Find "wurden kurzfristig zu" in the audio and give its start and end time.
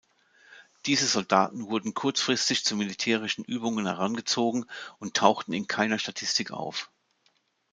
1.69-2.75